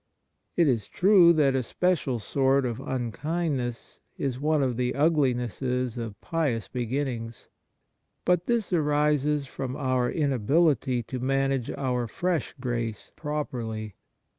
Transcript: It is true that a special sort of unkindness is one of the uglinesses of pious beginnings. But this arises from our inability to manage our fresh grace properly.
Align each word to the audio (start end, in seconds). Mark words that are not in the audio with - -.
It 0.57 0.67
is 0.67 0.87
true 0.87 1.31
that 1.33 1.53
a 1.55 1.61
special 1.61 2.17
sort 2.17 2.65
of 2.65 2.79
unkindness 2.79 3.99
is 4.17 4.39
one 4.39 4.63
of 4.63 4.75
the 4.75 4.95
uglinesses 4.95 5.95
of 5.95 6.19
pious 6.21 6.67
beginnings. 6.67 7.49
But 8.25 8.47
this 8.47 8.73
arises 8.73 9.45
from 9.45 9.75
our 9.75 10.09
inability 10.11 11.03
to 11.03 11.19
manage 11.19 11.69
our 11.69 12.07
fresh 12.07 12.55
grace 12.59 13.11
properly. 13.15 13.93